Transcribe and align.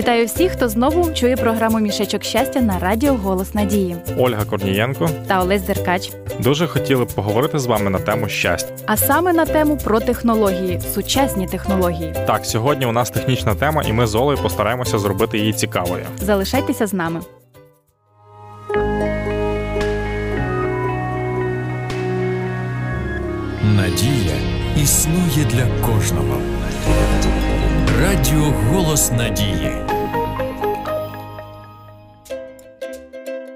Вітаю 0.00 0.26
всіх, 0.26 0.52
хто 0.52 0.68
знову 0.68 1.12
чує 1.14 1.36
програму 1.36 1.78
Мішечок 1.78 2.24
щастя 2.24 2.60
на 2.60 2.78
радіо 2.78 3.14
Голос 3.14 3.54
Надії. 3.54 3.96
Ольга 4.18 4.44
Корнієнко 4.44 5.10
та 5.26 5.42
Олесь 5.42 5.62
Деркач. 5.62 6.12
Дуже 6.38 6.66
хотіли 6.66 7.04
б 7.04 7.08
поговорити 7.08 7.58
з 7.58 7.66
вами 7.66 7.90
на 7.90 7.98
тему 7.98 8.28
щастя, 8.28 8.72
а 8.86 8.96
саме 8.96 9.32
на 9.32 9.46
тему 9.46 9.78
про 9.84 10.00
технології, 10.00 10.80
сучасні 10.94 11.46
технології. 11.46 12.14
Так, 12.26 12.46
сьогодні 12.46 12.86
у 12.86 12.92
нас 12.92 13.10
технічна 13.10 13.54
тема, 13.54 13.82
і 13.82 13.92
ми 13.92 14.06
з 14.06 14.14
Олею 14.14 14.38
постараємося 14.42 14.98
зробити 14.98 15.38
її 15.38 15.52
цікавою. 15.52 16.04
Залишайтеся 16.18 16.86
з 16.86 16.92
нами. 16.92 17.20
Надія 23.76 24.36
існує 24.76 25.44
для 25.50 25.86
кожного. 25.86 26.40
Радіо 28.00 28.52
Голос 28.70 29.12
Надії. 29.12 29.89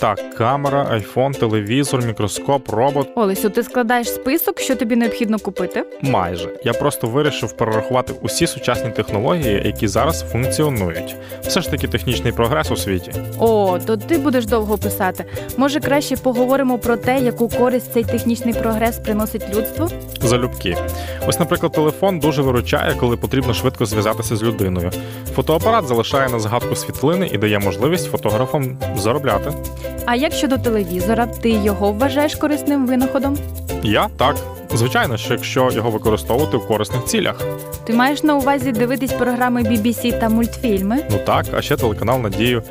Так, 0.00 0.34
камера, 0.34 0.86
айфон, 0.90 1.32
телевізор, 1.32 2.06
мікроскоп, 2.06 2.68
робот. 2.68 3.08
Олесю, 3.14 3.50
ти 3.50 3.62
складаєш 3.62 4.08
список, 4.08 4.60
що 4.60 4.76
тобі 4.76 4.96
необхідно 4.96 5.38
купити? 5.38 5.84
Майже 6.02 6.48
я 6.64 6.72
просто 6.72 7.06
вирішив 7.06 7.52
перерахувати 7.52 8.12
усі 8.22 8.46
сучасні 8.46 8.90
технології, 8.90 9.62
які 9.64 9.88
зараз 9.88 10.24
функціонують. 10.32 11.16
Все 11.42 11.60
ж 11.60 11.70
таки 11.70 11.88
технічний 11.88 12.32
прогрес 12.32 12.70
у 12.70 12.76
світі. 12.76 13.12
О, 13.38 13.78
то 13.86 13.96
ти 13.96 14.18
будеш 14.18 14.46
довго 14.46 14.78
писати. 14.78 15.24
Може, 15.56 15.80
краще 15.80 16.16
поговоримо 16.16 16.78
про 16.78 16.96
те, 16.96 17.18
яку 17.18 17.48
користь 17.48 17.92
цей 17.92 18.04
технічний 18.04 18.54
прогрес 18.54 18.98
приносить 18.98 19.54
людству? 19.56 19.88
Залюбки. 20.22 20.76
Ось, 21.26 21.38
наприклад, 21.38 21.72
телефон 21.72 22.18
дуже 22.18 22.42
виручає, 22.42 22.94
коли 23.00 23.16
потрібно 23.16 23.54
швидко 23.54 23.86
зв'язатися 23.86 24.36
з 24.36 24.42
людиною. 24.42 24.90
Фотоапарат 25.34 25.86
залишає 25.86 26.28
на 26.28 26.38
згадку 26.40 26.76
світлини 26.76 27.30
і 27.32 27.38
дає 27.38 27.58
можливість 27.58 28.10
фотографам 28.10 28.78
заробляти. 28.96 29.52
А 30.10 30.14
як 30.16 30.32
щодо 30.32 30.58
телевізора, 30.58 31.26
ти 31.26 31.50
його 31.50 31.92
вважаєш 31.92 32.34
корисним 32.34 32.86
винаходом? 32.86 33.36
Я 33.82 34.08
так. 34.16 34.36
Звичайно, 34.74 35.16
що 35.16 35.32
якщо 35.32 35.70
його 35.72 35.90
використовувати 35.90 36.56
в 36.56 36.66
корисних 36.66 37.04
цілях. 37.04 37.42
Ти 37.84 37.92
маєш 37.92 38.22
на 38.22 38.36
увазі 38.36 38.72
дивитись 38.72 39.12
програми 39.12 39.62
BBC 39.62 40.20
та 40.20 40.28
мультфільми? 40.28 40.96
Ну 41.10 41.18
так, 41.26 41.46
а 41.52 41.62
ще 41.62 41.76
телеканал 41.76 42.20
Надію 42.20 42.62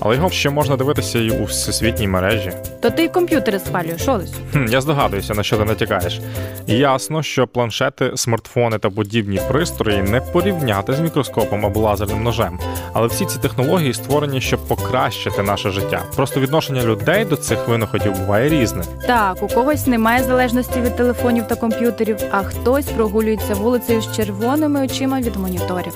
але 0.00 0.16
його 0.16 0.30
ще 0.30 0.50
можна 0.50 0.76
дивитися 0.76 1.18
і 1.18 1.30
у 1.30 1.44
всесвітній 1.44 2.08
мережі. 2.08 2.52
То 2.80 2.90
ти 2.90 3.08
комп'ютери 3.08 3.58
спалюєш, 3.58 4.08
Олесь? 4.08 4.32
Хм, 4.52 4.66
Я 4.68 4.80
здогадуюся, 4.80 5.34
на 5.34 5.42
що 5.42 5.56
ти 5.56 5.64
натякаєш. 5.64 6.20
Ясно, 6.66 7.22
що 7.22 7.46
планшети, 7.46 8.12
смартфони 8.16 8.78
та 8.78 8.90
подібні 8.90 9.40
пристрої 9.48 10.02
не 10.02 10.20
порівняти 10.20 10.92
з 10.92 11.00
мікроскопом 11.00 11.66
або 11.66 11.80
лазерним 11.80 12.22
ножем. 12.22 12.58
Але 12.92 13.06
всі 13.06 13.24
ці 13.26 13.38
технології 13.38 13.94
створені, 13.94 14.40
щоб 14.40 14.60
покращити 14.68 15.42
наше 15.42 15.70
життя. 15.70 16.02
Просто 16.16 16.40
відношення 16.40 16.82
людей 16.84 17.24
до 17.24 17.36
цих 17.36 17.68
винаходів 17.68 18.12
буває 18.12 18.48
різне. 18.48 18.82
Так, 19.06 19.42
у 19.42 19.48
когось 19.48 19.86
немає 19.86 20.22
залежності 20.22 20.80
від 20.80 20.96
телефонів 20.96 21.48
та 21.48 21.54
комп'ютерів, 21.54 22.16
а 22.30 22.42
хтось 22.42 22.86
прогулюється 22.86 23.54
вулицею 23.54 24.00
з 24.02 24.16
червоними 24.16 24.84
очима 24.84 25.20
від 25.20 25.36
моніторів. 25.36 25.92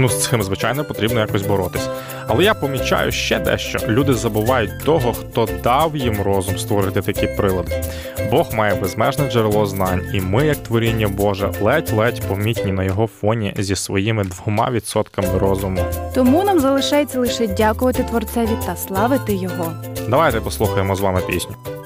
Ну 0.00 0.08
з 0.08 0.28
цим 0.28 0.42
звичайно 0.42 0.84
потрібно 0.84 1.20
якось 1.20 1.42
боротись. 1.42 1.88
Але 2.26 2.44
я 2.44 2.54
помічаю 2.54 3.12
ще 3.12 3.38
дещо: 3.38 3.78
люди 3.88 4.14
забувають 4.14 4.84
того, 4.84 5.12
хто 5.12 5.48
дав 5.64 5.96
їм 5.96 6.22
розум 6.22 6.58
створити 6.58 7.02
такі 7.02 7.26
прилади. 7.26 7.82
Бог 8.30 8.54
має 8.54 8.74
безмежне 8.74 9.30
джерело 9.30 9.66
знань, 9.66 10.02
і 10.14 10.20
ми, 10.20 10.46
як 10.46 10.56
творіння 10.56 11.08
Боже, 11.08 11.52
ледь-ледь 11.60 12.20
помітні 12.28 12.72
на 12.72 12.84
його 12.84 13.06
фоні 13.06 13.54
зі 13.58 13.76
своїми 13.76 14.24
двома 14.24 14.70
відсотками 14.70 15.38
розуму. 15.38 15.84
Тому 16.14 16.44
нам 16.44 16.60
залишається 16.60 17.20
лише 17.20 17.46
дякувати 17.46 18.02
творцеві 18.02 18.58
та 18.66 18.76
славити 18.76 19.34
його. 19.34 19.72
Давайте 20.08 20.40
послухаємо 20.40 20.94
з 20.94 21.00
вами 21.00 21.20
пісню. 21.28 21.79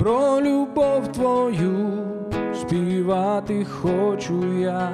Про 0.00 0.40
любов 0.40 1.12
твою 1.12 1.88
співати 2.54 3.64
хочу 3.64 4.58
я, 4.60 4.92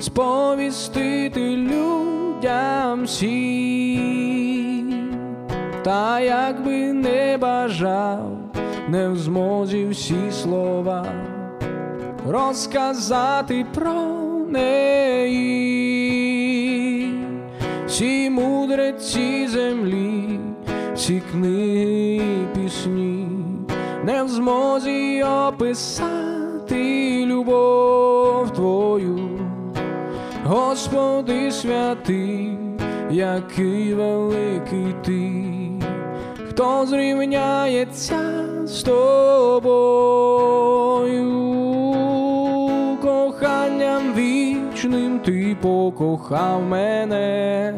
сповістити 0.00 1.56
людям 1.56 3.04
всім, 3.04 3.28
та 5.84 6.20
якби 6.20 6.92
не 6.92 7.38
бажав, 7.38 8.38
не 8.88 9.08
в 9.08 9.16
змозі 9.16 9.86
всі 9.86 10.30
слова 10.30 11.06
розказати 12.28 13.66
про 13.74 13.92
неї, 14.48 15.44
всі 17.86 18.30
мудреці 18.30 19.48
землі, 19.48 20.40
всі 20.94 21.22
книги 21.32 22.46
пісні 22.54 23.11
не 24.04 24.22
в 24.22 24.28
змозі 24.28 25.22
описати 25.22 27.24
любов 27.26 28.50
Твою, 28.50 29.28
Господи 30.44 31.50
святий, 31.50 32.58
який 33.10 33.94
великий 33.94 34.94
ти, 35.04 35.32
хто 36.48 36.86
зрівняється 36.86 38.20
з 38.64 38.82
тобою, 38.82 39.72
коханням 43.02 44.02
вічним 44.16 45.18
ти 45.18 45.56
покохав 45.62 46.62
мене 46.62 47.74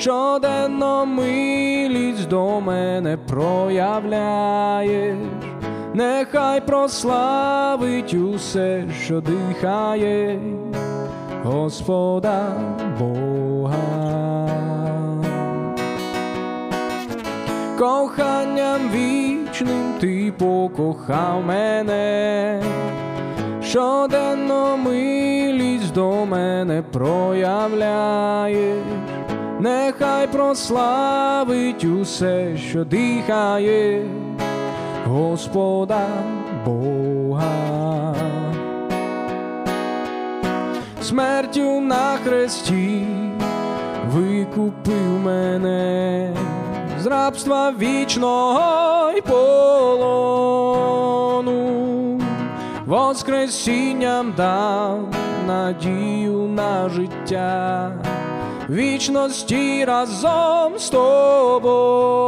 щоденно 0.00 1.06
милість 1.06 2.28
до 2.28 2.60
мене 2.60 3.18
проявляєш, 3.28 5.16
нехай 5.94 6.60
прославить 6.60 8.14
усе, 8.14 8.84
що 9.04 9.20
дихає, 9.20 10.38
Господа 11.44 12.42
Бога. 12.98 13.74
Коханням 17.78 18.80
вічним 18.94 19.94
ти 20.00 20.32
покохав 20.38 21.44
мене, 21.46 22.62
щоденно 23.62 24.76
милість 24.76 25.94
до 25.94 26.26
мене 26.26 26.82
проявляєш 26.92 28.76
нехай 29.60 30.26
прославить 30.26 31.84
усе, 31.84 32.56
що 32.56 32.84
дихає, 32.84 34.04
Господа 35.06 36.06
Бога, 36.66 38.14
смертю 41.02 41.80
на 41.80 42.16
хресті 42.24 43.06
викупив 44.06 45.20
мене 45.24 46.34
з 47.02 47.06
рабства 47.06 47.72
вічного 47.78 49.10
й 49.10 49.20
полону, 49.20 50.20
воскресінням 52.86 54.34
дав 54.36 54.98
надію 55.46 56.32
на 56.32 56.88
життя 56.88 57.92
вічності 58.70 59.84
разом 59.84 60.78
з 60.78 60.88
тобою, 60.90 62.26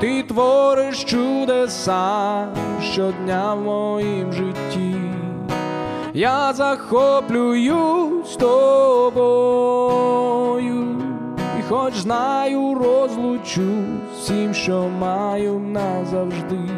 ти 0.00 0.22
твориш 0.22 1.04
чудеса 1.04 2.46
щодня 2.82 3.54
в 3.54 3.60
моїм 3.60 4.32
житті, 4.32 4.94
я 6.14 6.52
захоплююсь 6.52 8.36
тобою, 8.36 9.36
і 11.58 11.62
хоч 11.68 11.94
знаю, 11.94 12.74
розлучу 12.74 13.70
всім, 14.18 14.54
що 14.54 14.88
маю 15.00 15.58
назавжди, 15.58 16.68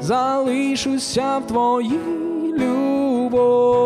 залишуся 0.00 1.38
в 1.38 1.46
твоїй 1.46 2.00
любові 2.58 3.78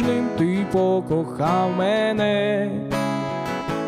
вічним 0.00 0.28
ти 0.38 0.66
покохав 0.72 1.70
мене, 1.78 2.70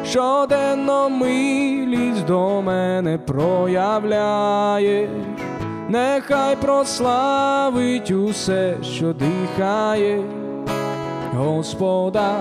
щоденно 0.04 1.08
милість 1.08 2.26
до 2.26 2.62
мене 2.62 3.18
проявляєш, 3.18 5.10
нехай 5.88 6.56
прославить 6.56 8.10
усе, 8.10 8.74
що 8.82 9.12
дихає, 9.12 10.22
Господа 11.34 12.34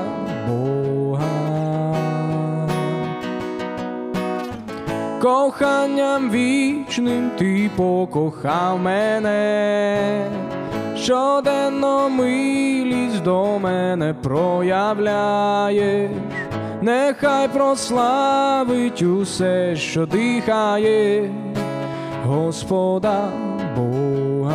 Бога. 0.50 1.22
Коханням 5.22 6.30
вічним 6.30 7.32
ти 7.38 7.70
покохав 7.76 8.80
мене, 8.80 10.26
щоденно 11.02 12.10
милість 12.10 13.24
до 13.24 13.60
мене 13.60 14.16
проявляєш, 14.24 16.12
нехай 16.82 17.48
прославить 17.48 19.02
усе, 19.02 19.76
що 19.76 20.06
дихає, 20.06 21.30
Господа 22.26 23.30
Бога. 23.78 24.54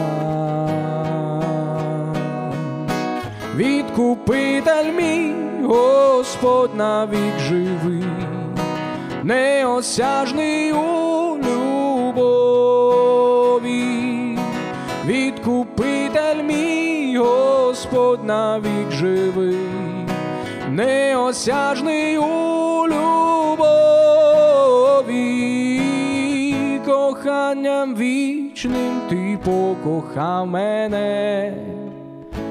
Відкупитель 3.57 4.93
мій, 4.97 5.35
Господь 5.65 6.75
навік 6.77 7.39
живий 7.49 8.05
неосяжний 9.23 10.73
у 10.73 11.06
Господь 17.77 18.25
навік 18.25 18.91
живий, 18.91 19.57
неосяжний 20.71 22.19
у 22.19 22.87
любові, 22.87 23.71
коханням 26.87 27.97
вічним 27.97 29.01
ти 29.09 29.39
покохав 29.45 30.47
мене. 30.47 31.55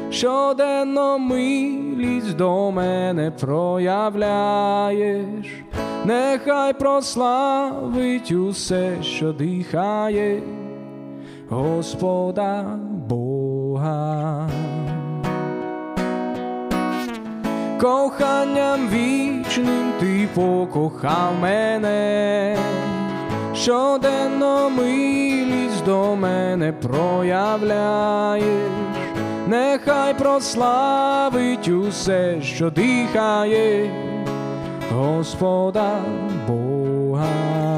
Щоденно 0.09 1.19
милість 1.19 2.35
до 2.35 2.71
мене 2.71 3.31
проявляєш, 3.31 4.05
нехай 6.05 6.73
прославить 6.73 8.31
усе, 8.31 9.03
що 9.03 9.33
дихає, 9.33 10.41
Господа 11.49 12.79
Бога. 13.07 14.49
Коханням 17.81 18.89
вічним 18.89 19.93
ти 19.99 20.27
покохав 20.35 21.33
мене, 21.41 22.57
щоденно 23.53 24.69
милість 24.69 25.85
до 25.85 26.15
мене 26.15 26.71
проявляєш, 26.73 28.45
нехай 29.47 30.13
прославить 30.13 31.67
усе, 31.67 32.41
що 32.41 32.69
дихає. 32.69 33.91
Господа 34.91 35.99
Бога. 36.47 37.74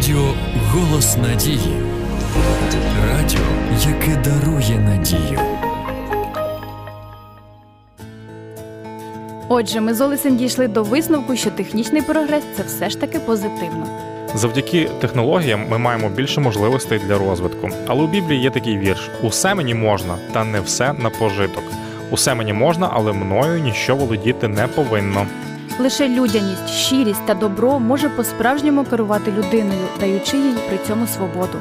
Радіо 0.00 0.34
Голос 0.72 1.16
Надії. 1.16 1.72
Радіо, 3.06 3.40
яке 3.88 4.16
дарує 4.16 4.78
надію. 4.78 5.40
Отже, 9.48 9.80
ми 9.80 9.94
з 9.94 10.00
Олесем 10.00 10.36
дійшли 10.36 10.68
до 10.68 10.82
висновку, 10.82 11.36
що 11.36 11.50
технічний 11.50 12.02
прогрес 12.02 12.44
це 12.56 12.62
все 12.62 12.90
ж 12.90 13.00
таки 13.00 13.18
позитивно. 13.18 13.86
Завдяки 14.34 14.90
технологіям 15.00 15.64
ми 15.70 15.78
маємо 15.78 16.08
більше 16.08 16.40
можливостей 16.40 17.00
для 17.06 17.18
розвитку. 17.18 17.68
Але 17.86 18.02
у 18.02 18.06
Біблії 18.06 18.42
є 18.42 18.50
такий 18.50 18.78
вірш: 18.78 19.10
усе 19.22 19.54
мені 19.54 19.74
можна, 19.74 20.14
та 20.32 20.44
не 20.44 20.60
все 20.60 20.92
на 20.92 21.10
пожиток. 21.10 21.64
Усе 22.10 22.34
мені 22.34 22.52
можна, 22.52 22.90
але 22.92 23.12
мною 23.12 23.62
ніщо 23.62 23.96
володіти 23.96 24.48
не 24.48 24.66
повинно. 24.66 25.26
Лише 25.78 26.08
людяність, 26.08 26.68
щирість 26.68 27.26
та 27.26 27.34
добро 27.34 27.78
може 27.80 28.08
по-справжньому 28.08 28.84
керувати 28.84 29.32
людиною, 29.32 29.86
даючи 30.00 30.36
їй 30.36 30.54
при 30.68 30.78
цьому 30.78 31.06
свободу. 31.06 31.58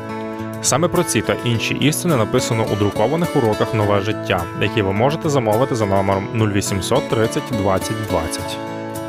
Саме 0.62 0.88
про 0.88 1.04
ці 1.04 1.22
та 1.22 1.36
інші 1.46 1.74
істини 1.74 2.16
написано 2.16 2.66
у 2.74 2.76
друкованих 2.76 3.36
уроках 3.36 3.74
Нове 3.74 4.02
життя, 4.02 4.42
які 4.62 4.82
ви 4.82 4.94
можете 4.94 5.30
замовити 5.30 5.76
за 5.76 5.86
номером 5.86 6.28
0800 6.54 7.10
30 7.10 7.44
20 7.52 7.94
20. 8.10 8.42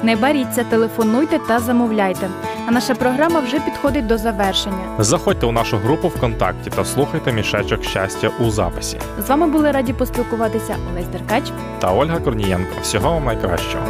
Не 0.02 0.16
баріться, 0.16 0.64
телефонуйте 0.64 1.38
та 1.48 1.58
замовляйте. 1.58 2.28
А 2.66 2.70
наша 2.70 2.94
програма 2.94 3.40
вже 3.40 3.60
підходить 3.60 4.06
до 4.06 4.18
завершення. 4.18 4.78
Заходьте 4.98 5.46
у 5.46 5.52
нашу 5.52 5.76
групу 5.76 6.08
ВКонтакті 6.08 6.70
та 6.70 6.84
слухайте 6.84 7.32
мішечок 7.32 7.84
щастя 7.84 8.30
у 8.40 8.50
записі. 8.50 8.98
З 9.26 9.28
вами 9.28 9.46
були 9.46 9.70
раді 9.70 9.92
поспілкуватися 9.92 10.76
Олесь 10.92 11.06
Деркач 11.06 11.44
Та 11.78 11.92
Ольга 11.92 12.18
Корнієнко. 12.18 12.70
Всього 12.82 13.10
вам 13.10 13.24
найкращого. 13.24 13.84